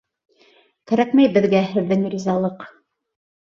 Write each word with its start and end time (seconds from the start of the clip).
Кәрәкмәй 0.93 1.29
беҙгә 1.37 1.63
һеҙҙең 1.77 2.11
ризалыҡ. 2.17 2.69